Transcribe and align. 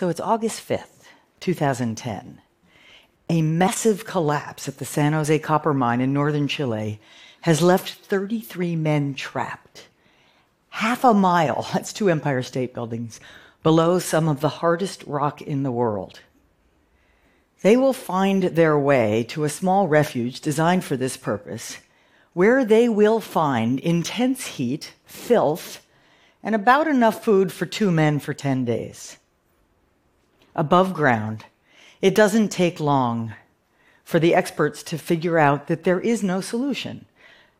So 0.00 0.08
it's 0.08 0.18
August 0.18 0.66
5th, 0.66 1.04
2010. 1.40 2.40
A 3.28 3.42
massive 3.42 4.06
collapse 4.06 4.66
at 4.66 4.78
the 4.78 4.86
San 4.86 5.12
Jose 5.12 5.38
copper 5.40 5.74
mine 5.74 6.00
in 6.00 6.14
northern 6.14 6.48
Chile 6.48 6.98
has 7.42 7.60
left 7.60 7.90
33 8.06 8.76
men 8.76 9.12
trapped. 9.12 9.88
Half 10.70 11.04
a 11.04 11.12
mile, 11.12 11.68
that's 11.74 11.92
two 11.92 12.08
Empire 12.08 12.42
State 12.42 12.72
Buildings, 12.72 13.20
below 13.62 13.98
some 13.98 14.26
of 14.26 14.40
the 14.40 14.48
hardest 14.48 15.04
rock 15.06 15.42
in 15.42 15.64
the 15.64 15.70
world. 15.70 16.20
They 17.60 17.76
will 17.76 17.92
find 17.92 18.44
their 18.44 18.78
way 18.78 19.26
to 19.28 19.44
a 19.44 19.50
small 19.50 19.86
refuge 19.86 20.40
designed 20.40 20.82
for 20.82 20.96
this 20.96 21.18
purpose, 21.18 21.76
where 22.32 22.64
they 22.64 22.88
will 22.88 23.20
find 23.20 23.78
intense 23.78 24.46
heat, 24.46 24.94
filth, 25.04 25.86
and 26.42 26.54
about 26.54 26.86
enough 26.88 27.22
food 27.22 27.52
for 27.52 27.66
two 27.66 27.90
men 27.90 28.18
for 28.18 28.32
10 28.32 28.64
days 28.64 29.18
above 30.54 30.94
ground, 30.94 31.44
it 32.02 32.14
doesn't 32.14 32.48
take 32.48 32.80
long 32.80 33.34
for 34.04 34.18
the 34.18 34.34
experts 34.34 34.82
to 34.82 34.98
figure 34.98 35.38
out 35.38 35.68
that 35.68 35.84
there 35.84 36.00
is 36.00 36.22
no 36.22 36.40
solution. 36.40 37.04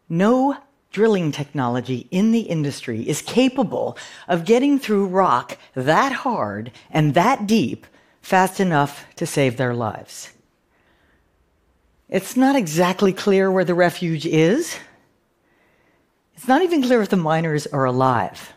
No 0.08 0.56
drilling 0.90 1.30
technology 1.30 2.08
in 2.10 2.32
the 2.32 2.40
industry 2.40 3.08
is 3.08 3.22
capable 3.22 3.96
of 4.26 4.44
getting 4.44 4.78
through 4.78 5.06
rock 5.06 5.56
that 5.74 6.12
hard 6.12 6.72
and 6.90 7.14
that 7.14 7.46
deep 7.46 7.86
fast 8.20 8.60
enough 8.60 9.06
to 9.16 9.26
save 9.26 9.56
their 9.56 9.74
lives. 9.74 10.30
It's 12.08 12.36
not 12.36 12.56
exactly 12.56 13.12
clear 13.12 13.50
where 13.50 13.64
the 13.64 13.74
refuge 13.74 14.26
is. 14.26 14.76
It's 16.34 16.48
not 16.48 16.62
even 16.62 16.82
clear 16.82 17.00
if 17.02 17.08
the 17.08 17.16
miners 17.16 17.68
are 17.68 17.84
alive. 17.84 18.52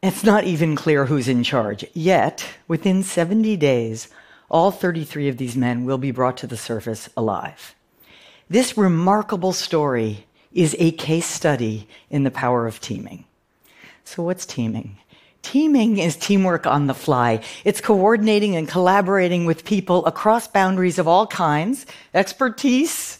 It's 0.00 0.22
not 0.22 0.44
even 0.44 0.76
clear 0.76 1.06
who's 1.06 1.26
in 1.26 1.42
charge. 1.42 1.84
Yet, 1.92 2.46
within 2.68 3.02
70 3.02 3.56
days, 3.56 4.06
all 4.48 4.70
33 4.70 5.28
of 5.28 5.38
these 5.38 5.56
men 5.56 5.84
will 5.84 5.98
be 5.98 6.12
brought 6.12 6.36
to 6.36 6.46
the 6.46 6.56
surface 6.56 7.08
alive. 7.16 7.74
This 8.48 8.78
remarkable 8.78 9.52
story 9.52 10.26
is 10.52 10.76
a 10.78 10.92
case 10.92 11.26
study 11.26 11.88
in 12.10 12.22
the 12.22 12.30
power 12.30 12.68
of 12.68 12.80
teaming. 12.80 13.24
So, 14.04 14.22
what's 14.22 14.46
teaming? 14.46 14.98
Teaming 15.42 15.98
is 15.98 16.14
teamwork 16.14 16.64
on 16.64 16.86
the 16.86 16.94
fly. 16.94 17.40
It's 17.64 17.80
coordinating 17.80 18.54
and 18.54 18.68
collaborating 18.68 19.46
with 19.46 19.64
people 19.64 20.06
across 20.06 20.46
boundaries 20.46 21.00
of 21.00 21.08
all 21.08 21.26
kinds, 21.26 21.86
expertise, 22.14 23.18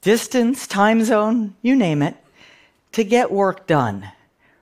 distance, 0.00 0.66
time 0.66 1.04
zone, 1.04 1.54
you 1.60 1.76
name 1.76 2.00
it, 2.00 2.16
to 2.92 3.04
get 3.04 3.30
work 3.30 3.66
done 3.66 4.10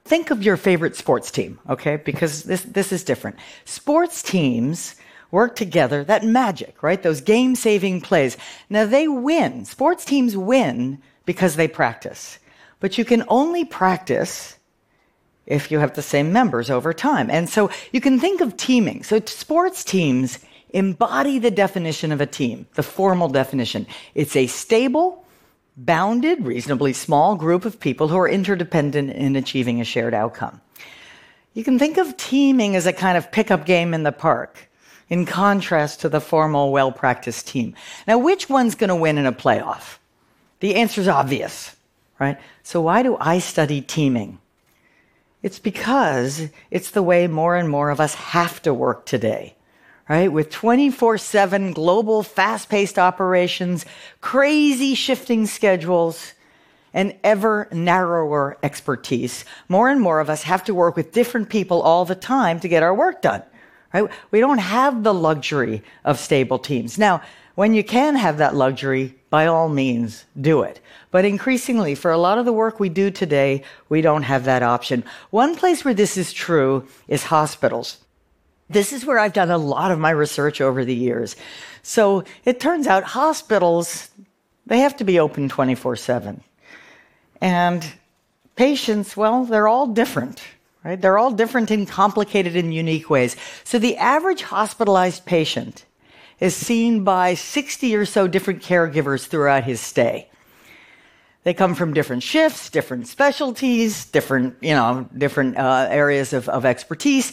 think 0.07 0.31
of 0.31 0.43
your 0.43 0.57
favorite 0.57 0.97
sports 0.97 1.31
team, 1.31 1.59
okay? 1.69 1.97
Because 1.97 2.45
this, 2.45 2.63
this 2.63 2.93
is 2.93 3.05
different. 3.05 3.37
Sports 3.65 4.23
teams 4.23 4.97
work 5.31 5.57
together, 5.57 6.05
that 6.05 6.25
magic, 6.25 6.83
right? 6.83 7.03
Those 7.03 7.21
game 7.21 7.57
saving 7.57 8.01
plays. 8.01 8.37
Now 8.71 8.87
they 8.87 9.09
win. 9.09 9.65
Sports 9.65 10.05
teams 10.05 10.37
win 10.37 11.03
because 11.25 11.57
they 11.57 11.69
practice. 11.69 12.39
But 12.81 12.99
you 12.99 13.05
can 13.05 13.25
only 13.29 13.65
practice 13.65 14.57
if 15.47 15.71
you 15.71 15.79
have 15.79 15.95
the 15.95 16.03
same 16.03 16.33
members 16.33 16.71
over 16.71 16.93
time. 16.93 17.31
And 17.31 17.49
so 17.49 17.71
you 17.93 18.01
can 18.01 18.19
think 18.19 18.41
of 18.41 18.57
teaming. 18.57 19.03
So 19.03 19.21
sports 19.25 19.85
teams 19.85 20.39
embody 20.71 21.39
the 21.39 21.51
definition 21.51 22.13
of 22.13 22.21
a 22.21 22.27
team, 22.27 22.67
the 22.75 22.83
formal 22.83 23.29
definition. 23.29 23.87
It's 24.15 24.37
a 24.37 24.47
stable, 24.47 25.25
bounded, 25.77 26.47
reasonably 26.47 26.93
small 26.93 27.37
group 27.37 27.65
of 27.65 27.81
people 27.81 28.09
who 28.09 28.17
are 28.17 28.29
interdependent 28.29 29.11
in 29.11 29.37
achieving 29.37 29.81
a 29.81 29.85
shared 29.85 30.15
outcome. 30.15 30.61
You 31.53 31.65
can 31.65 31.79
think 31.79 31.97
of 31.97 32.17
teaming 32.17 32.77
as 32.77 32.87
a 32.87 32.93
kind 32.93 33.19
of 33.19 33.33
pickup 33.33 33.67
game 33.67 33.95
in 33.95 34.03
the 34.03 34.13
park, 34.13 34.71
in 35.09 35.27
contrast 35.27 36.01
to 36.01 36.09
the 36.09 36.21
formal, 36.21 36.73
well 36.73 36.93
practiced 36.93 37.47
team. 37.49 37.75
Now, 38.07 38.19
which 38.19 38.49
one's 38.49 38.75
going 38.75 38.89
to 38.89 38.97
win 38.97 39.19
in 39.19 39.27
a 39.27 39.33
playoff? 39.33 39.99
The 40.61 40.77
answer 40.77 41.01
is 41.01 41.09
obvious, 41.09 41.75
right? 42.19 42.39
So, 42.63 42.81
why 42.81 43.03
do 43.03 43.17
I 43.21 43.39
study 43.39 43.81
teaming? 43.81 44.39
It's 45.43 45.59
because 45.59 46.49
it's 46.71 46.91
the 46.91 47.03
way 47.03 47.27
more 47.27 47.57
and 47.57 47.69
more 47.69 47.91
of 47.91 48.01
us 48.01 48.15
have 48.15 48.61
to 48.63 48.75
work 48.75 49.07
today 49.07 49.56
right? 50.09 50.31
With 50.31 50.51
24 50.51 51.19
7 51.19 51.73
global 51.73 52.23
fast 52.23 52.69
paced 52.69 52.99
operations, 52.99 53.85
crazy 54.21 54.95
shifting 54.95 55.47
schedules, 55.47 56.33
and 56.95 57.15
ever 57.23 57.69
narrower 57.73 58.57
expertise, 58.63 59.45
more 59.69 59.91
and 59.91 60.01
more 60.01 60.21
of 60.21 60.31
us 60.31 60.45
have 60.45 60.65
to 60.65 60.75
work 60.75 60.97
with 60.97 61.13
different 61.13 61.51
people 61.51 61.83
all 61.83 62.05
the 62.05 62.15
time 62.15 62.59
to 62.61 62.69
get 62.69 62.83
our 62.83 62.95
work 62.95 63.21
done, 63.21 63.43
right? 63.93 64.09
We 64.31 64.41
don't 64.41 64.59
have 64.59 65.03
the 65.03 65.13
luxury 65.13 65.83
of 66.05 66.19
stable 66.19 66.59
teams. 66.59 66.99
Now, 66.99 67.21
when 67.55 67.75
you 67.75 67.85
can 67.85 68.17
have 68.17 68.39
that 68.39 68.55
luxury, 68.55 69.15
by 69.31 69.47
all 69.47 69.69
means, 69.69 70.25
do 70.39 70.63
it. 70.63 70.81
But 71.11 71.25
increasingly, 71.25 71.95
for 71.95 72.11
a 72.11 72.19
lot 72.19 72.39
of 72.39 72.45
the 72.45 72.53
work 72.53 72.79
we 72.79 72.89
do 72.89 73.11
today, 73.11 73.63
we 73.89 74.01
don't 74.03 74.23
have 74.25 74.45
that 74.45 74.63
option. 74.63 75.05
One 75.31 75.57
place 75.57 75.85
where 75.85 75.95
this 75.95 76.17
is 76.17 76.33
true 76.33 76.87
is 77.09 77.25
hospitals. 77.25 77.99
This 78.69 78.93
is 78.93 79.07
where 79.07 79.19
I've 79.19 79.33
done 79.33 79.51
a 79.51 79.59
lot 79.59 79.91
of 79.91 79.99
my 79.99 80.11
research 80.11 80.61
over 80.61 80.85
the 80.85 80.95
years. 80.95 81.37
So 81.83 82.25
it 82.45 82.59
turns 82.59 82.87
out 82.87 83.05
hospitals, 83.05 84.11
they 84.67 84.81
have 84.81 84.97
to 84.97 85.05
be 85.05 85.21
open 85.21 85.49
24 85.49 85.97
7. 85.97 86.43
And 87.41 87.87
patients, 88.57 89.17
well, 89.17 89.45
they're 89.45 89.69
all 89.69 89.87
different, 89.87 90.43
right? 90.83 91.01
They're 91.01 91.19
all 91.19 91.31
different 91.31 91.71
in 91.71 91.87
complicated 91.87 92.57
and 92.57 92.75
unique 92.75 93.09
ways. 93.09 93.37
So 93.63 93.79
the 93.79 93.97
average 93.99 94.43
hospitalized 94.43 95.27
patient 95.27 95.85
is 96.41 96.57
seen 96.57 97.05
by 97.05 97.35
60 97.35 97.95
or 97.95 98.05
so 98.05 98.27
different 98.27 98.63
caregivers 98.63 99.27
throughout 99.27 99.65
his 99.65 99.81
stay. 99.81 100.29
They 101.45 101.55
come 101.55 101.77
from 101.77 101.95
different 101.95 102.25
shifts, 102.25 102.69
different 102.71 103.07
specialties, 103.07 104.07
different, 104.07 104.57
you 104.61 104.75
know, 104.75 105.09
different 105.17 105.57
uh, 105.57 105.87
areas 105.89 106.33
of, 106.33 106.49
of 106.49 106.65
expertise 106.65 107.33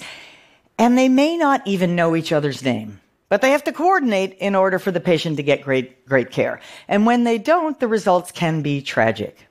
and 0.78 0.98
they 0.98 1.10
may 1.10 1.38
not 1.38 1.66
even 1.66 1.96
know 1.96 2.16
each 2.16 2.32
other's 2.32 2.64
name. 2.64 3.00
But 3.30 3.42
they 3.42 3.52
have 3.52 3.64
to 3.64 3.72
coordinate 3.72 4.38
in 4.38 4.54
order 4.54 4.78
for 4.78 4.92
the 4.92 5.00
patient 5.00 5.38
to 5.38 5.44
get 5.44 5.64
great, 5.64 6.06
great 6.06 6.30
care. 6.30 6.60
And 6.88 7.06
when 7.06 7.24
they 7.24 7.40
don't, 7.40 7.80
the 7.80 7.88
results 7.88 8.32
can 8.32 8.62
be 8.62 8.82
tragic. 8.82 9.48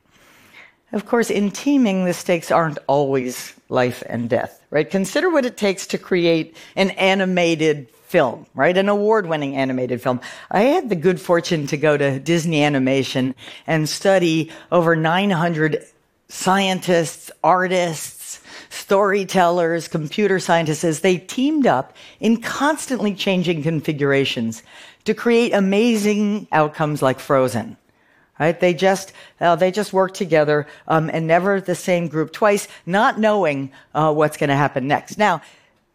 Of 0.93 1.07
course, 1.07 1.31
in 1.31 1.51
teaming, 1.51 2.05
the 2.05 2.13
stakes 2.13 2.51
aren't 2.51 2.79
always 2.87 3.55
life 3.69 4.03
and 4.09 4.29
death, 4.29 4.63
right? 4.71 4.89
Consider 4.89 5.31
what 5.31 5.47
it 5.47 5.57
takes 5.57 5.87
to 5.89 5.99
create 5.99 6.57
an 6.77 6.91
animated 6.91 7.89
film, 7.91 8.47
right? 8.55 8.77
An 8.77 8.91
award 8.91 9.27
winning 9.27 9.57
animated 9.57 10.03
film. 10.03 10.21
I 10.51 10.63
had 10.63 10.91
the 10.91 10.95
good 10.95 11.19
fortune 11.21 11.67
to 11.69 11.79
go 11.79 11.97
to 11.97 12.21
Disney 12.21 12.63
Animation 12.63 13.35
and 13.67 13.89
study 13.89 14.53
over 14.71 14.95
900 14.95 15.85
scientists, 16.29 17.31
artists, 17.43 18.22
storytellers, 18.73 19.87
computer 19.87 20.39
scientists, 20.41 21.01
they 21.01 21.19
teamed 21.19 21.67
up 21.67 21.95
in 22.21 22.41
constantly 22.41 23.15
changing 23.15 23.63
configurations 23.63 24.63
to 25.05 25.15
create 25.15 25.53
amazing 25.53 26.47
outcomes 26.53 27.03
like 27.03 27.21
Frozen. 27.21 27.77
Right? 28.41 28.59
They 28.59 28.75
just 28.75 29.13
uh, 29.41 29.57
they 29.57 29.71
just 29.71 29.93
work 29.93 30.15
together 30.15 30.67
um, 30.89 31.11
and 31.13 31.27
never 31.27 31.61
the 31.61 31.75
same 31.75 32.09
group 32.09 32.33
twice, 32.33 32.67
not 32.87 33.19
knowing 33.19 33.71
uh, 33.95 34.13
what's 34.13 34.37
going 34.37 34.49
to 34.49 34.57
happen 34.57 34.89
next. 34.89 35.19
Now, 35.19 35.43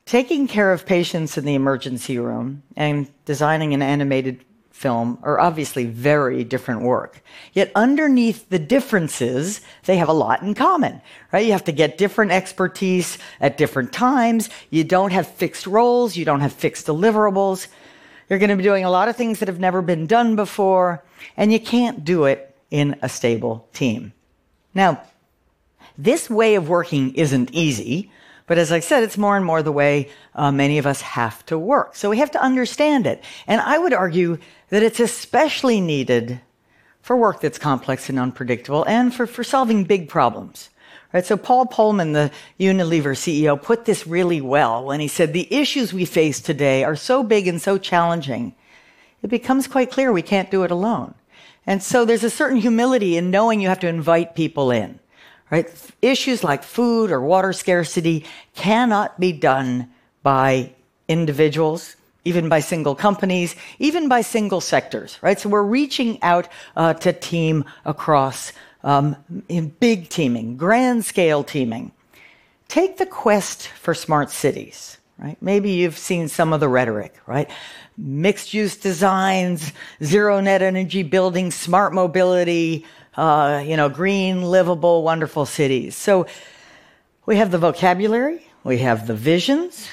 taking 0.06 0.48
care 0.48 0.72
of 0.72 0.86
patients 0.86 1.38
in 1.38 1.46
the 1.46 1.56
emergency 1.56 2.20
room 2.20 2.64
and 2.78 3.12
designing 3.26 3.74
an 3.74 3.82
animated 3.82 4.47
film 4.78 5.18
are 5.24 5.40
obviously 5.40 5.86
very 5.86 6.44
different 6.44 6.84
work. 6.84 7.22
Yet 7.52 7.72
underneath 7.74 8.48
the 8.50 8.60
differences, 8.60 9.62
they 9.86 9.98
have 9.98 10.08
a 10.08 10.14
lot 10.14 10.44
in 10.44 10.54
common, 10.54 11.02
right? 11.34 11.46
You 11.46 11.52
have 11.54 11.64
to 11.64 11.72
get 11.72 11.98
different 11.98 12.32
expertise 12.32 13.18
at 13.42 13.58
different 13.58 13.92
times. 13.92 14.50
You 14.70 14.84
don't 14.84 15.12
have 15.12 15.28
fixed 15.28 15.66
roles. 15.66 16.16
You 16.16 16.26
don't 16.26 16.42
have 16.42 16.54
fixed 16.54 16.86
deliverables. 16.86 17.68
You're 18.30 18.40
going 18.40 18.52
to 18.52 18.56
be 18.56 18.64
doing 18.64 18.86
a 18.86 18.92
lot 18.92 19.10
of 19.10 19.16
things 19.16 19.40
that 19.40 19.48
have 19.48 19.60
never 19.60 19.82
been 19.82 20.06
done 20.06 20.36
before, 20.36 21.04
and 21.36 21.52
you 21.52 21.60
can't 21.60 22.06
do 22.06 22.26
it 22.26 22.56
in 22.70 22.98
a 23.02 23.10
stable 23.10 23.68
team. 23.74 24.14
Now, 24.74 25.02
this 25.98 26.30
way 26.30 26.56
of 26.56 26.70
working 26.70 27.16
isn't 27.16 27.52
easy. 27.54 28.12
But 28.48 28.58
as 28.58 28.72
I 28.72 28.80
said, 28.80 29.04
it's 29.04 29.18
more 29.18 29.36
and 29.36 29.46
more 29.46 29.62
the 29.62 29.74
way 29.74 30.10
uh, 30.34 30.52
many 30.52 30.78
of 30.78 30.88
us 30.88 31.02
have 31.02 31.46
to 31.48 31.60
work. 31.60 31.96
So 31.96 32.10
we 32.10 32.18
have 32.18 32.32
to 32.32 32.42
understand 32.42 33.06
it. 33.06 33.22
And 33.46 33.60
I 33.62 33.78
would 33.78 33.94
argue 33.94 34.40
that 34.70 34.84
it's 34.84 35.02
especially 35.02 35.82
needed 35.82 36.40
for 37.02 37.16
work 37.16 37.42
that's 37.42 37.60
complex 37.60 38.10
and 38.10 38.18
unpredictable 38.18 38.86
and 38.86 39.14
for, 39.14 39.28
for 39.28 39.44
solving 39.44 39.84
big 39.84 40.08
problems. 40.08 40.70
Right? 41.14 41.26
So 41.26 41.36
Paul 41.38 41.66
Polman, 41.66 42.14
the 42.14 42.32
Unilever 42.60 43.16
CEO, 43.16 43.62
put 43.62 43.86
this 43.86 44.08
really 44.08 44.42
well 44.42 44.86
when 44.86 45.02
he 45.02 45.08
said, 45.10 45.34
the 45.34 45.54
issues 45.54 45.94
we 45.94 46.06
face 46.06 46.40
today 46.40 46.86
are 46.86 46.96
so 46.96 47.24
big 47.24 47.48
and 47.48 47.62
so 47.62 47.78
challenging, 47.78 48.56
it 49.22 49.30
becomes 49.30 49.68
quite 49.68 49.92
clear 49.92 50.12
we 50.12 50.22
can't 50.22 50.52
do 50.52 50.64
it 50.64 50.72
alone. 50.72 51.16
And 51.66 51.84
so 51.84 52.06
there's 52.06 52.24
a 52.24 52.30
certain 52.30 52.58
humility 52.58 53.18
in 53.18 53.30
knowing 53.30 53.60
you 53.60 53.68
have 53.68 53.80
to 53.82 53.88
invite 53.88 54.36
people 54.36 54.72
in 54.72 55.00
right? 55.50 55.68
Issues 56.02 56.44
like 56.44 56.64
food 56.64 57.12
or 57.12 57.22
water 57.22 57.54
scarcity 57.54 58.26
cannot 58.56 59.20
be 59.20 59.32
done 59.32 59.90
by 60.24 60.74
individuals, 61.08 61.96
even 62.26 62.50
by 62.50 62.60
single 62.60 62.96
companies, 62.96 63.56
even 63.80 64.10
by 64.10 64.22
single 64.22 64.62
sectors, 64.62 65.18
right? 65.22 65.40
So 65.40 65.50
we're 65.50 65.64
reaching 65.64 66.22
out 66.22 66.50
uh, 66.76 66.94
to 66.96 67.14
team 67.14 67.64
across 67.86 68.52
um, 68.84 69.16
in 69.48 69.70
big 69.70 70.10
teaming, 70.10 70.58
grand 70.58 71.06
scale 71.06 71.44
teaming. 71.44 71.92
Take 72.68 72.98
the 72.98 73.06
quest 73.06 73.70
for 73.70 73.94
smart 73.94 74.30
cities, 74.30 74.98
right? 75.20 75.38
Maybe 75.42 75.72
you've 75.72 75.98
seen 75.98 76.28
some 76.28 76.54
of 76.54 76.60
the 76.60 76.68
rhetoric, 76.68 77.16
right? 77.26 77.50
Mixed 77.98 78.54
use 78.54 78.78
designs, 78.78 79.74
zero 80.04 80.40
net 80.40 80.62
energy 80.62 81.04
buildings, 81.04 81.56
smart 81.56 81.94
mobility, 81.94 82.86
uh, 83.16 83.64
you 83.66 83.76
know, 83.78 83.90
green, 83.90 84.44
livable, 84.44 85.04
wonderful 85.04 85.46
cities. 85.46 85.96
So 85.96 86.28
we 87.26 87.38
have 87.38 87.52
the 87.52 87.58
vocabulary, 87.58 88.46
we 88.64 88.78
have 88.80 89.08
the 89.08 89.16
visions, 89.16 89.88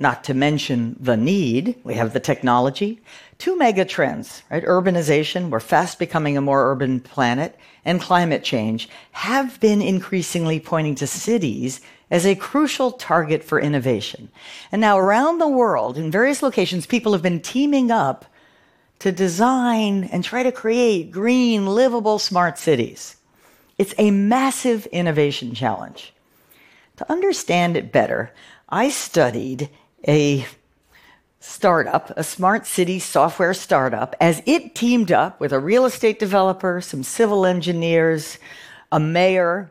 not 0.00 0.24
to 0.24 0.34
mention 0.34 0.96
the 0.98 1.16
need. 1.16 1.78
We 1.84 1.94
have 1.94 2.14
the 2.14 2.20
technology. 2.20 3.02
Two 3.36 3.56
mega 3.56 3.84
trends, 3.84 4.42
right? 4.50 4.64
Urbanization, 4.64 5.50
we're 5.50 5.60
fast 5.60 5.98
becoming 5.98 6.38
a 6.38 6.40
more 6.40 6.70
urban 6.70 7.00
planet, 7.00 7.58
and 7.84 8.00
climate 8.00 8.42
change 8.42 8.88
have 9.12 9.60
been 9.60 9.82
increasingly 9.82 10.58
pointing 10.58 10.94
to 10.96 11.06
cities 11.06 11.82
as 12.10 12.26
a 12.26 12.34
crucial 12.34 12.92
target 12.92 13.44
for 13.44 13.60
innovation. 13.60 14.30
And 14.72 14.80
now 14.80 14.98
around 14.98 15.38
the 15.38 15.48
world, 15.48 15.96
in 15.96 16.10
various 16.10 16.42
locations, 16.42 16.86
people 16.86 17.12
have 17.12 17.22
been 17.22 17.40
teaming 17.40 17.90
up 17.90 18.24
to 18.98 19.12
design 19.12 20.04
and 20.04 20.22
try 20.22 20.42
to 20.42 20.52
create 20.52 21.10
green, 21.10 21.66
livable, 21.66 22.18
smart 22.18 22.58
cities. 22.58 23.16
It's 23.78 23.94
a 23.96 24.10
massive 24.10 24.86
innovation 24.86 25.54
challenge. 25.54 26.12
To 26.96 27.10
understand 27.10 27.76
it 27.76 27.92
better, 27.92 28.32
I 28.68 28.90
studied 28.90 29.70
a 30.06 30.44
startup, 31.38 32.10
a 32.16 32.22
smart 32.22 32.66
city 32.66 32.98
software 32.98 33.54
startup, 33.54 34.14
as 34.20 34.42
it 34.44 34.74
teamed 34.74 35.10
up 35.10 35.40
with 35.40 35.52
a 35.52 35.58
real 35.58 35.86
estate 35.86 36.18
developer, 36.18 36.82
some 36.82 37.02
civil 37.02 37.46
engineers, 37.46 38.38
a 38.92 39.00
mayor, 39.00 39.70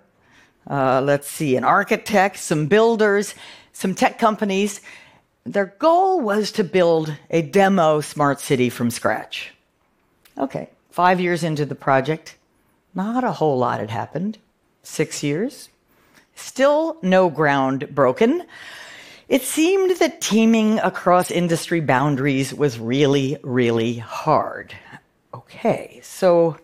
uh, 0.67 1.01
let's 1.01 1.27
see, 1.27 1.55
an 1.55 1.63
architect, 1.63 2.37
some 2.37 2.67
builders, 2.67 3.35
some 3.73 3.95
tech 3.95 4.19
companies. 4.19 4.81
Their 5.45 5.73
goal 5.79 6.21
was 6.21 6.51
to 6.53 6.63
build 6.63 7.15
a 7.29 7.41
demo 7.41 8.01
smart 8.01 8.39
city 8.39 8.69
from 8.69 8.91
scratch. 8.91 9.51
Okay, 10.37 10.69
five 10.91 11.19
years 11.19 11.43
into 11.43 11.65
the 11.65 11.75
project, 11.75 12.35
not 12.93 13.23
a 13.23 13.31
whole 13.31 13.57
lot 13.57 13.79
had 13.79 13.89
happened. 13.89 14.37
Six 14.83 15.23
years, 15.23 15.69
still 16.35 16.97
no 17.01 17.29
ground 17.29 17.93
broken. 17.93 18.43
It 19.27 19.43
seemed 19.43 19.97
that 19.99 20.21
teaming 20.21 20.79
across 20.79 21.29
industry 21.29 21.81
boundaries 21.81 22.53
was 22.53 22.79
really, 22.79 23.37
really 23.43 23.97
hard. 23.97 24.73
Okay, 25.33 25.99
so 26.01 26.57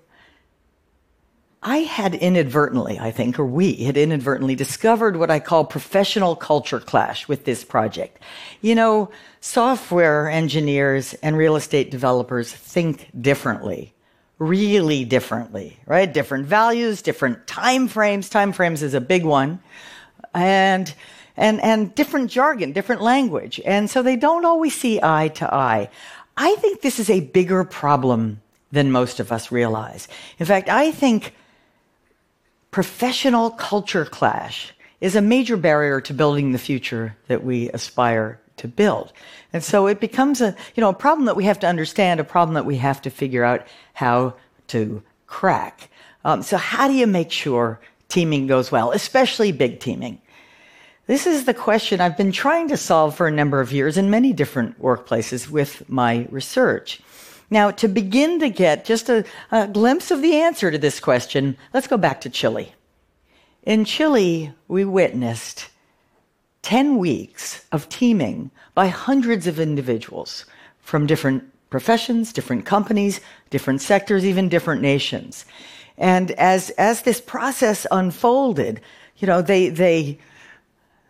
I 1.68 1.78
had 1.78 2.14
inadvertently, 2.14 3.00
I 3.00 3.10
think, 3.10 3.40
or 3.40 3.46
we 3.46 3.74
had 3.74 3.98
inadvertently 3.98 4.54
discovered 4.54 5.18
what 5.18 5.32
I 5.32 5.40
call 5.40 5.66
professional 5.66 6.36
culture 6.36 6.80
clash 6.80 7.28
with 7.28 7.46
this 7.46 7.64
project. 7.64 8.22
You 8.62 8.76
know, 8.76 9.10
software 9.42 10.30
engineers 10.30 11.16
and 11.24 11.36
real 11.36 11.56
estate 11.56 11.90
developers 11.90 12.54
think 12.54 13.10
differently, 13.20 13.96
really 14.38 15.06
differently, 15.06 15.80
right? 15.88 16.14
Different 16.14 16.46
values, 16.46 17.02
different 17.02 17.48
time 17.48 17.88
frames. 17.88 18.30
Time 18.30 18.54
frames 18.54 18.84
is 18.84 18.94
a 18.94 19.02
big 19.02 19.26
one. 19.26 19.60
And 20.36 20.94
and, 21.36 21.60
and 21.62 21.94
different 21.96 22.30
jargon, 22.30 22.74
different 22.74 23.02
language. 23.02 23.60
And 23.66 23.90
so 23.90 24.04
they 24.04 24.16
don't 24.16 24.46
always 24.46 24.76
see 24.76 25.00
eye 25.02 25.30
to 25.30 25.52
eye. 25.54 25.90
I 26.38 26.56
think 26.58 26.82
this 26.82 27.00
is 27.00 27.10
a 27.10 27.22
bigger 27.22 27.64
problem 27.64 28.42
than 28.72 28.92
most 28.92 29.20
of 29.20 29.32
us 29.32 29.52
realize. 29.52 30.08
In 30.38 30.46
fact, 30.46 30.70
I 30.70 30.92
think 30.92 31.34
professional 32.76 33.52
culture 33.52 34.04
clash 34.04 34.74
is 35.00 35.16
a 35.16 35.22
major 35.22 35.56
barrier 35.56 36.02
to 36.02 36.14
building 36.14 36.52
the 36.52 36.58
future 36.58 37.16
that 37.30 37.42
we 37.42 37.70
aspire 37.70 38.38
to 38.58 38.68
build. 38.68 39.14
And 39.54 39.64
so 39.64 39.88
it 39.88 40.02
becomes 40.02 40.42
a, 40.42 40.54
you 40.76 40.82
know, 40.82 40.90
a 40.90 40.94
problem 40.94 41.26
that 41.28 41.38
we 41.38 41.46
have 41.46 41.58
to 41.60 41.68
understand, 41.68 42.20
a 42.20 42.26
problem 42.26 42.56
that 42.56 42.66
we 42.66 42.76
have 42.76 43.02
to 43.04 43.10
figure 43.10 43.46
out 43.46 43.66
how 43.94 44.34
to 44.68 45.02
crack. 45.26 45.90
Um, 46.26 46.44
so 46.44 46.58
how 46.58 46.90
do 46.90 46.94
you 46.94 47.08
make 47.08 47.32
sure 47.32 47.80
teaming 48.10 48.46
goes 48.46 48.74
well, 48.74 48.92
especially 48.92 49.54
big 49.54 49.80
teaming? 49.80 50.20
This 51.08 51.26
is 51.28 51.46
the 51.46 51.54
question 51.54 52.02
I've 52.02 52.18
been 52.18 52.34
trying 52.34 52.68
to 52.68 52.76
solve 52.76 53.16
for 53.16 53.26
a 53.26 53.32
number 53.32 53.62
of 53.62 53.72
years 53.72 53.96
in 53.96 54.10
many 54.10 54.34
different 54.34 54.82
workplaces 54.82 55.50
with 55.50 55.88
my 55.88 56.28
research. 56.30 57.00
Now, 57.50 57.72
to 57.72 57.88
begin 57.88 58.40
to 58.40 58.50
get 58.50 58.86
just 58.86 59.10
a, 59.10 59.24
a, 59.52 59.68
glimpse 59.68 60.12
of 60.12 60.22
the 60.22 60.36
answer 60.36 60.72
to 60.72 60.78
this 60.78 61.00
question, 61.00 61.58
let's 61.74 61.88
go 61.88 61.98
back 61.98 62.22
to 62.22 62.30
Chile. 62.30 62.74
In 63.64 63.86
Chile, 63.86 64.54
we 64.68 64.86
witnessed 64.86 65.70
10 66.64 66.98
weeks 66.98 67.66
of 67.72 67.88
teaming 67.90 68.50
by 68.74 68.88
hundreds 68.88 69.46
of 69.48 69.60
individuals 69.60 70.46
from 70.82 71.06
different 71.06 71.44
professions, 71.70 72.34
different 72.34 72.66
companies, 72.66 73.22
different 73.50 73.82
sectors, 73.82 74.26
even 74.26 74.50
different 74.50 74.82
nations. 74.82 75.46
And 75.98 76.32
as, 76.32 76.72
as 76.72 77.04
this 77.04 77.22
process 77.22 77.86
unfolded, 77.92 78.82
you 79.18 79.28
know, 79.28 79.42
they, 79.42 79.70
they, 79.70 80.18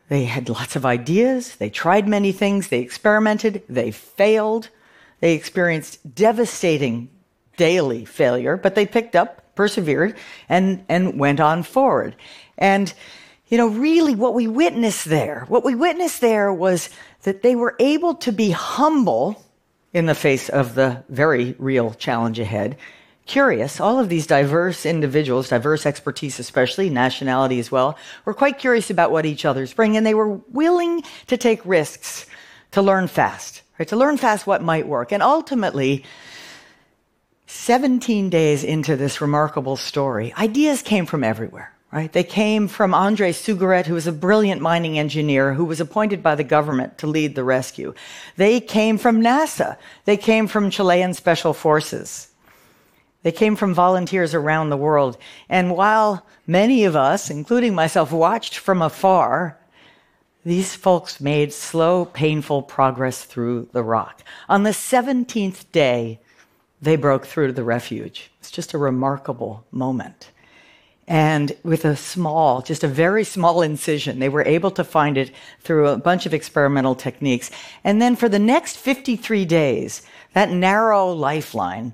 they 0.09 0.25
had 0.25 0.49
lots 0.49 0.75
of 0.75 0.85
ideas. 0.85 1.55
They 1.55 1.69
tried 1.69 2.07
many 2.07 2.31
things. 2.31 2.67
They 2.67 2.79
experimented. 2.79 3.63
They 3.67 3.91
failed. 3.91 4.69
They 5.19 5.33
experienced 5.33 6.15
devastating 6.15 7.09
daily 7.57 8.05
failure, 8.05 8.57
but 8.57 8.75
they 8.75 8.85
picked 8.85 9.15
up, 9.15 9.55
persevered, 9.55 10.15
and, 10.49 10.83
and 10.89 11.19
went 11.19 11.39
on 11.39 11.63
forward. 11.63 12.15
And, 12.57 12.93
you 13.47 13.57
know, 13.57 13.67
really 13.67 14.15
what 14.15 14.33
we 14.33 14.47
witnessed 14.47 15.05
there, 15.05 15.45
what 15.47 15.63
we 15.63 15.75
witnessed 15.75 16.21
there 16.21 16.53
was 16.53 16.89
that 17.23 17.41
they 17.41 17.55
were 17.55 17.75
able 17.79 18.15
to 18.15 18.31
be 18.31 18.51
humble 18.51 19.43
in 19.93 20.05
the 20.05 20.15
face 20.15 20.49
of 20.49 20.75
the 20.75 21.03
very 21.09 21.55
real 21.57 21.93
challenge 21.93 22.39
ahead 22.39 22.77
curious. 23.25 23.79
All 23.79 23.99
of 23.99 24.09
these 24.09 24.27
diverse 24.27 24.85
individuals, 24.85 25.49
diverse 25.49 25.85
expertise, 25.85 26.39
especially 26.39 26.89
nationality 26.89 27.59
as 27.59 27.71
well, 27.71 27.97
were 28.23 28.33
quite 28.33 28.59
curious 28.59 28.89
about 28.89 29.11
what 29.11 29.25
each 29.25 29.45
other's 29.45 29.73
bring, 29.73 29.97
and 29.97 30.05
they 30.05 30.13
were 30.13 30.29
willing 30.51 31.03
to 31.27 31.37
take 31.37 31.65
risks 31.65 32.27
to 32.71 32.81
learn 32.81 33.07
fast, 33.07 33.61
right? 33.79 33.87
To 33.87 33.95
learn 33.95 34.17
fast 34.17 34.47
what 34.47 34.63
might 34.63 34.87
work. 34.87 35.11
And 35.11 35.23
ultimately, 35.23 36.03
17 37.47 38.29
days 38.29 38.63
into 38.63 38.95
this 38.95 39.21
remarkable 39.21 39.77
story, 39.77 40.33
ideas 40.33 40.81
came 40.81 41.05
from 41.05 41.23
everywhere. 41.23 41.71
Right? 41.91 42.11
They 42.11 42.25
came 42.25 42.67
from 42.67 42.93
Andre 42.93 43.31
Sougarret, 43.31 43.85
who 43.85 43.93
was 43.93 44.05
a 44.05 44.11
brilliant 44.11 44.59
mining 44.59 44.99
engineer 44.99 45.53
who 45.53 45.63
was 45.63 45.79
appointed 45.79 46.21
by 46.21 46.35
the 46.35 46.43
government 46.43 46.97
to 46.97 47.07
lead 47.07 47.35
the 47.35 47.43
rescue. 47.45 47.93
They 48.35 48.59
came 48.59 48.97
from 48.97 49.21
NASA. 49.21 49.77
They 50.03 50.17
came 50.17 50.47
from 50.47 50.71
Chilean 50.71 51.13
special 51.13 51.53
forces. 51.53 52.27
They 53.23 53.31
came 53.31 53.55
from 53.55 53.73
volunteers 53.73 54.33
around 54.33 54.71
the 54.71 54.77
world. 54.77 55.17
And 55.47 55.73
while 55.73 56.25
many 56.45 56.83
of 56.83 56.97
us, 56.97 57.29
including 57.29 57.73
myself, 57.73 58.11
watched 58.11 58.57
from 58.57 58.81
afar, 58.81 59.57
these 60.45 60.75
folks 60.75 61.19
made 61.19 61.51
slow, 61.51 62.05
painful 62.05 62.61
progress 62.61 63.23
through 63.23 63.67
the 63.73 63.83
rock. 63.83 64.21
On 64.47 64.61
the 64.63 64.69
17th 64.69 65.65
day, 65.71 66.19
they 66.81 66.95
broke 66.95 67.25
through 67.25 67.47
to 67.47 67.53
the 67.53 67.63
refuge. 67.63 68.31
It's 68.39 68.51
just 68.51 68.73
a 68.73 68.77
remarkable 68.77 69.65
moment. 69.71 70.29
And 71.07 71.55
with 71.63 71.83
a 71.83 71.95
small, 71.95 72.61
just 72.61 72.83
a 72.83 72.87
very 72.87 73.23
small 73.23 73.61
incision, 73.61 74.19
they 74.19 74.29
were 74.29 74.43
able 74.43 74.71
to 74.71 74.83
find 74.83 75.17
it 75.17 75.31
through 75.61 75.87
a 75.87 75.97
bunch 75.97 76.25
of 76.25 76.33
experimental 76.33 76.95
techniques. 76.95 77.49
And 77.83 78.01
then 78.01 78.15
for 78.15 78.29
the 78.29 78.39
next 78.39 78.77
53 78.77 79.45
days, 79.45 80.03
that 80.33 80.51
narrow 80.51 81.11
lifeline 81.11 81.93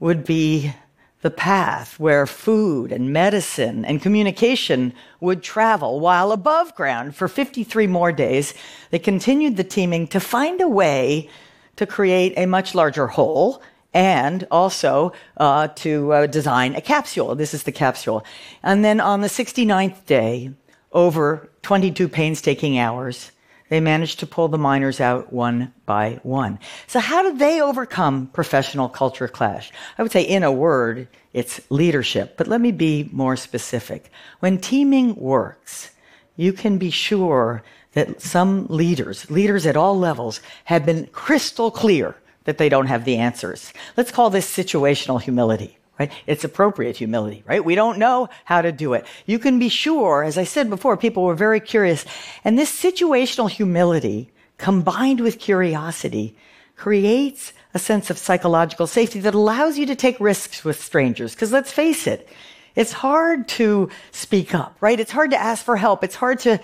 would 0.00 0.24
be 0.24 0.74
the 1.22 1.30
path 1.30 1.98
where 1.98 2.26
food 2.26 2.92
and 2.92 3.12
medicine 3.12 3.84
and 3.84 4.02
communication 4.02 4.92
would 5.20 5.42
travel, 5.42 6.00
while 6.00 6.32
above 6.32 6.74
ground 6.74 7.14
for 7.16 7.28
53 7.28 7.86
more 7.86 8.12
days, 8.12 8.54
they 8.90 8.98
continued 8.98 9.56
the 9.56 9.64
teaming 9.64 10.06
to 10.08 10.20
find 10.20 10.60
a 10.60 10.68
way 10.68 11.30
to 11.76 11.86
create 11.86 12.34
a 12.36 12.46
much 12.46 12.74
larger 12.74 13.06
whole 13.06 13.62
and 13.94 14.46
also 14.50 15.12
uh, 15.36 15.68
to 15.68 16.12
uh, 16.12 16.26
design 16.26 16.74
a 16.74 16.80
capsule. 16.80 17.34
This 17.34 17.54
is 17.54 17.62
the 17.62 17.72
capsule. 17.72 18.24
And 18.62 18.84
then 18.84 19.00
on 19.00 19.20
the 19.20 19.28
69th 19.28 20.04
day, 20.06 20.50
over 20.92 21.50
22 21.62 22.08
painstaking 22.08 22.78
hours, 22.78 23.30
they 23.72 23.80
managed 23.80 24.20
to 24.20 24.26
pull 24.26 24.48
the 24.48 24.58
miners 24.58 25.00
out 25.00 25.32
one 25.32 25.72
by 25.86 26.20
one. 26.24 26.58
So, 26.88 27.00
how 27.00 27.22
did 27.22 27.38
they 27.38 27.62
overcome 27.62 28.26
professional 28.26 28.90
culture 28.90 29.28
clash? 29.28 29.72
I 29.96 30.02
would 30.02 30.12
say, 30.12 30.20
in 30.20 30.42
a 30.42 30.52
word, 30.52 31.08
it's 31.32 31.58
leadership. 31.70 32.36
But 32.36 32.48
let 32.48 32.60
me 32.60 32.70
be 32.70 33.08
more 33.12 33.34
specific. 33.34 34.10
When 34.40 34.58
teaming 34.58 35.16
works, 35.16 35.90
you 36.36 36.52
can 36.52 36.76
be 36.76 36.90
sure 36.90 37.62
that 37.94 38.20
some 38.20 38.66
leaders, 38.66 39.30
leaders 39.30 39.64
at 39.64 39.74
all 39.74 39.98
levels, 39.98 40.42
have 40.64 40.84
been 40.84 41.06
crystal 41.06 41.70
clear 41.70 42.14
that 42.44 42.58
they 42.58 42.68
don't 42.68 42.88
have 42.88 43.06
the 43.06 43.16
answers. 43.16 43.72
Let's 43.96 44.12
call 44.12 44.28
this 44.28 44.54
situational 44.54 45.18
humility. 45.18 45.78
Right? 46.02 46.12
It's 46.26 46.42
appropriate 46.42 46.96
humility, 46.96 47.44
right? 47.46 47.64
We 47.64 47.76
don't 47.76 47.98
know 47.98 48.28
how 48.44 48.60
to 48.60 48.72
do 48.72 48.94
it. 48.94 49.06
You 49.24 49.38
can 49.38 49.60
be 49.60 49.68
sure, 49.68 50.24
as 50.24 50.36
I 50.36 50.42
said 50.42 50.68
before, 50.68 50.96
people 50.96 51.22
were 51.22 51.36
very 51.36 51.60
curious. 51.60 52.04
And 52.42 52.58
this 52.58 52.72
situational 52.76 53.48
humility 53.48 54.32
combined 54.58 55.20
with 55.20 55.38
curiosity 55.38 56.36
creates 56.74 57.52
a 57.72 57.78
sense 57.78 58.10
of 58.10 58.18
psychological 58.18 58.88
safety 58.88 59.20
that 59.20 59.34
allows 59.34 59.78
you 59.78 59.86
to 59.86 59.94
take 59.94 60.18
risks 60.18 60.64
with 60.64 60.82
strangers. 60.82 61.36
Because 61.36 61.52
let's 61.52 61.70
face 61.70 62.08
it, 62.08 62.28
it's 62.74 62.92
hard 62.92 63.46
to 63.58 63.88
speak 64.10 64.56
up, 64.56 64.76
right? 64.80 64.98
It's 64.98 65.12
hard 65.12 65.30
to 65.30 65.38
ask 65.38 65.64
for 65.64 65.76
help. 65.76 66.02
It's 66.02 66.16
hard 66.16 66.40
to 66.40 66.58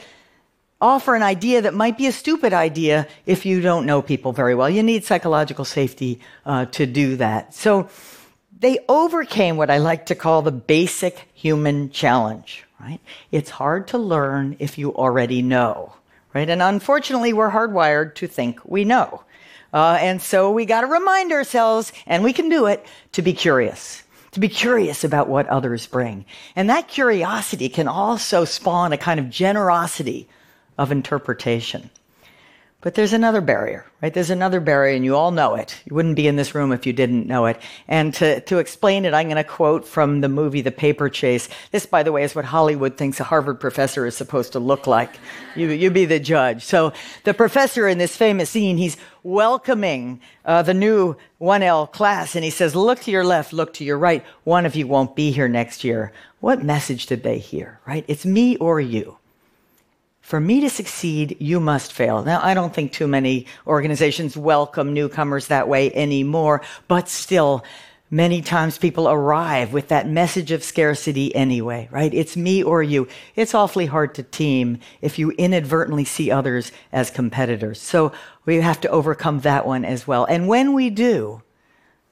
offer 0.80 1.14
an 1.14 1.23
idea 1.23 1.62
that 1.62 1.75
might 1.75 1.97
be 1.97 2.09
a 2.09 2.12
stupid 2.12 2.52
idea 2.52 3.07
if 3.25 3.47
you 3.47 3.61
don't 3.61 3.87
know 3.87 4.02
people 4.02 4.33
very 4.33 4.57
well. 4.57 4.68
You 4.68 4.83
need 4.83 5.04
psychological 5.04 5.64
safety 5.64 6.18
uh, 6.45 6.64
to 6.66 6.87
do 6.87 7.16
that. 7.18 7.54
So 7.54 7.88
they 8.61 8.79
overcame 8.88 9.57
what 9.57 9.71
I 9.71 9.79
like 9.79 10.07
to 10.07 10.15
call 10.15 10.43
the 10.43 10.53
basic 10.53 11.29
human 11.35 11.91
challenge, 11.91 12.65
right? 12.81 13.00
It's 13.31 13.50
hard 13.50 13.88
to 13.88 13.99
learn 13.99 14.57
if 14.59 14.79
you 14.79 14.95
already 14.95 15.43
know, 15.43 15.95
right? 16.35 16.49
And 16.49 16.62
unfortunately, 16.62 17.33
we're 17.33 17.50
hardwired 17.50 18.15
to 18.17 18.27
think 18.27 18.61
we 18.65 18.85
know. 18.85 19.23
Uh, 19.73 19.99
and 20.00 20.21
so 20.21 20.50
we 20.50 20.65
got 20.65 20.81
to 20.81 20.87
remind 20.87 21.31
ourselves, 21.31 21.93
and 22.07 22.25
we 22.25 22.33
can 22.33 22.49
do 22.49 22.67
it, 22.67 22.85
to 23.12 23.23
be 23.23 23.33
curious 23.33 24.03
to 24.33 24.41
be 24.41 24.49
curious 24.49 25.05
about 25.05 25.29
what 25.29 25.47
others 25.49 25.87
bring. 25.87 26.25
And 26.55 26.69
that 26.71 26.88
curiosity 26.88 27.69
can 27.69 27.88
also 27.88 28.45
spawn 28.45 28.93
a 28.93 28.99
kind 28.99 29.19
of 29.19 29.31
generosity 29.31 30.29
of 30.77 30.93
interpretation. 30.93 31.91
But 32.80 32.94
there's 32.94 33.12
another 33.12 33.40
barrier, 33.40 33.85
right? 34.00 34.14
There's 34.14 34.30
another 34.30 34.61
barrier, 34.61 34.94
and 34.94 35.04
you 35.04 35.16
all 35.16 35.32
know 35.32 35.56
it. 35.56 35.82
You 35.85 35.97
wouldn't 35.97 36.14
be 36.14 36.28
in 36.28 36.37
this 36.37 36.54
room 36.54 36.70
if 36.70 36.87
you 36.87 36.92
didn't 36.92 37.26
know 37.26 37.47
it. 37.47 37.61
And 37.88 38.14
to, 38.14 38.40
to 38.42 38.58
explain 38.58 39.04
it, 39.04 39.12
I'm 39.12 39.26
going 39.26 39.35
to 39.35 39.42
quote 39.42 39.85
from 39.85 40.20
the 40.20 40.28
movie 40.28 40.61
The 40.61 40.70
Paper 40.70 41.08
Chase. 41.08 41.49
This, 41.73 41.87
by 41.87 42.04
the 42.04 42.12
way, 42.12 42.23
is 42.23 42.37
what 42.37 42.44
Hollywood 42.44 42.97
thinks 42.97 43.18
a 43.18 43.25
Harvard 43.25 43.58
professor 43.58 44.06
is 44.06 44.16
supposed 44.16 44.52
to 44.52 44.61
look 44.61 44.87
like. 44.87 45.18
You, 45.56 45.70
you 45.70 45.90
be 45.90 46.04
the 46.04 46.20
judge. 46.20 46.64
So 46.64 46.92
the 47.25 47.35
professor 47.35 47.88
in 47.88 47.99
this 47.99 48.16
famous 48.16 48.49
scene, 48.49 48.76
he's 48.76 48.97
welcoming 49.25 50.20
uh, 50.44 50.62
the 50.62 50.73
new 50.73 51.16
1L 51.40 51.90
class, 51.90 52.37
and 52.37 52.44
he 52.44 52.50
says, 52.50 52.76
Look 52.76 53.00
to 53.00 53.11
your 53.11 53.25
left, 53.25 53.52
look 53.52 53.73
to 53.75 53.85
your 53.85 53.99
right. 53.99 54.25
One 54.44 54.66
of 54.66 54.76
you 54.76 54.87
won't 54.87 55.16
be 55.16 55.32
here 55.32 55.49
next 55.49 55.82
year. 55.82 56.12
What 56.38 56.62
message 56.62 57.06
did 57.06 57.25
they 57.25 57.38
hear, 57.38 57.80
right? 57.85 58.04
It's 58.06 58.25
me 58.25 58.56
or 58.58 58.80
you. 58.80 59.18
For 60.28 60.40
me 60.40 60.61
to 60.61 60.68
succeed, 60.68 61.38
you 61.40 61.58
must 61.58 61.90
fail. 61.90 62.23
Now, 62.23 62.40
I 62.42 62.52
don't 62.52 62.75
think 62.75 62.92
too 62.92 63.08
many 63.08 63.47
organizations 63.66 64.37
welcome 64.37 64.92
newcomers 64.92 65.47
that 65.47 65.68
way 65.68 65.90
anymore, 65.94 66.61
but 66.87 67.08
still, 67.08 67.64
many 68.11 68.42
times 68.42 68.76
people 68.76 69.08
arrive 69.08 69.73
with 69.73 69.88
that 69.88 70.06
message 70.06 70.52
of 70.52 70.62
scarcity 70.62 71.35
anyway, 71.35 71.88
right? 71.90 72.12
It's 72.12 72.37
me 72.37 72.62
or 72.62 72.82
you. 72.82 73.08
It's 73.37 73.54
awfully 73.54 73.87
hard 73.87 74.14
to 74.16 74.23
team 74.23 74.80
if 75.00 75.18
you 75.18 75.30
inadvertently 75.30 76.04
see 76.04 76.30
others 76.30 76.73
as 76.92 77.11
competitors. 77.11 77.80
So 77.80 78.12
we 78.44 78.56
have 78.56 78.82
to 78.82 78.90
overcome 78.90 79.40
that 79.40 79.66
one 79.66 79.87
as 79.87 80.06
well. 80.06 80.26
And 80.26 80.47
when 80.47 80.75
we 80.75 80.90
do, 80.90 81.40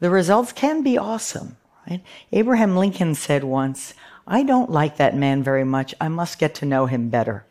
the 0.00 0.08
results 0.08 0.52
can 0.52 0.82
be 0.82 0.96
awesome, 0.96 1.58
right? 1.86 2.00
Abraham 2.32 2.78
Lincoln 2.78 3.14
said 3.14 3.44
once, 3.44 3.92
I 4.26 4.42
don't 4.42 4.70
like 4.70 4.96
that 4.96 5.14
man 5.14 5.42
very 5.42 5.64
much. 5.64 5.94
I 6.00 6.08
must 6.08 6.38
get 6.38 6.54
to 6.54 6.64
know 6.64 6.86
him 6.86 7.10
better. 7.10 7.44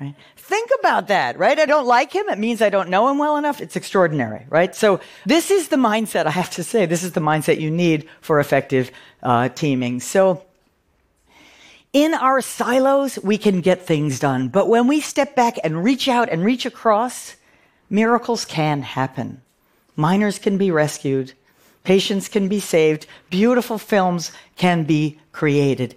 Right? 0.00 0.14
Think 0.36 0.70
about 0.80 1.08
that, 1.08 1.38
right? 1.38 1.58
I 1.58 1.66
don't 1.66 1.86
like 1.86 2.12
him. 2.12 2.28
It 2.28 2.38
means 2.38 2.60
I 2.60 2.68
don't 2.68 2.88
know 2.88 3.08
him 3.08 3.18
well 3.18 3.36
enough. 3.36 3.60
It's 3.60 3.76
extraordinary, 3.76 4.44
right? 4.48 4.74
So 4.74 5.00
this 5.24 5.50
is 5.50 5.68
the 5.68 5.76
mindset, 5.76 6.26
I 6.26 6.30
have 6.30 6.50
to 6.50 6.64
say, 6.64 6.86
this 6.86 7.02
is 7.02 7.12
the 7.12 7.20
mindset 7.20 7.60
you 7.60 7.70
need 7.70 8.08
for 8.20 8.40
effective 8.40 8.90
uh, 9.22 9.48
teaming. 9.50 10.00
So 10.00 10.44
in 11.92 12.12
our 12.12 12.40
silos, 12.40 13.20
we 13.20 13.38
can 13.38 13.60
get 13.60 13.86
things 13.86 14.18
done. 14.18 14.48
But 14.48 14.68
when 14.68 14.88
we 14.88 15.00
step 15.00 15.36
back 15.36 15.58
and 15.62 15.84
reach 15.84 16.08
out 16.08 16.28
and 16.28 16.44
reach 16.44 16.66
across, 16.66 17.36
miracles 17.88 18.44
can 18.44 18.82
happen. 18.82 19.40
Miners 19.94 20.40
can 20.40 20.58
be 20.58 20.72
rescued. 20.72 21.34
Patients 21.84 22.28
can 22.28 22.48
be 22.48 22.58
saved. 22.58 23.06
Beautiful 23.30 23.78
films 23.78 24.32
can 24.56 24.82
be 24.82 25.20
created. 25.30 25.94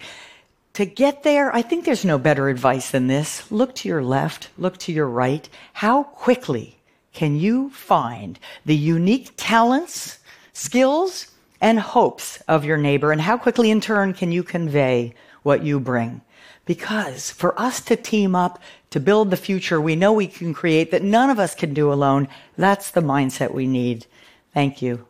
To 0.78 0.86
get 0.86 1.24
there, 1.24 1.52
I 1.56 1.64
think 1.64 1.86
there's 1.86 2.06
no 2.06 2.20
better 2.20 2.50
advice 2.50 2.92
than 2.92 3.08
this. 3.08 3.52
Look 3.52 3.74
to 3.78 3.90
your 3.90 4.04
left, 4.04 4.50
look 4.60 4.78
to 4.82 4.92
your 4.92 5.08
right. 5.08 5.50
How 5.74 6.04
quickly 6.04 6.78
can 7.14 7.36
you 7.36 7.72
find 7.72 8.38
the 8.64 8.76
unique 8.76 9.32
talents, 9.38 10.20
skills, 10.54 11.32
and 11.60 11.80
hopes 11.80 12.44
of 12.48 12.64
your 12.64 12.78
neighbor? 12.78 13.12
And 13.12 13.22
how 13.22 13.40
quickly, 13.40 13.72
in 13.72 13.82
turn, 13.82 14.14
can 14.14 14.32
you 14.32 14.44
convey 14.44 15.16
what 15.42 15.64
you 15.64 15.80
bring? 15.80 16.22
Because 16.66 17.32
for 17.32 17.60
us 17.60 17.82
to 17.82 17.96
team 17.96 18.36
up 18.36 18.62
to 18.92 19.00
build 19.00 19.32
the 19.32 19.36
future 19.36 19.82
we 19.82 19.96
know 19.96 20.14
we 20.14 20.28
can 20.28 20.54
create 20.54 20.92
that 20.92 21.02
none 21.02 21.32
of 21.32 21.40
us 21.40 21.56
can 21.56 21.74
do 21.74 21.92
alone, 21.92 22.28
that's 22.56 22.92
the 22.92 23.02
mindset 23.02 23.52
we 23.52 23.66
need. 23.66 24.06
Thank 24.54 24.84
you. 24.84 25.08